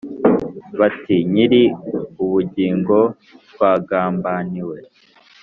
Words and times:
bati"nyiri 0.79 1.61
ubugingo 2.23 2.97
twagambaniwe 3.51 4.77